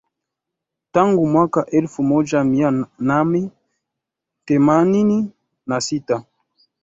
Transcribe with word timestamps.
tangu 0.91 1.27
mwaka 1.27 1.65
elfu 1.65 2.03
moja 2.03 2.43
mia 2.43 2.85
name 2.99 3.51
themanini 4.45 5.31
na 5.65 5.81
sita 5.81 6.23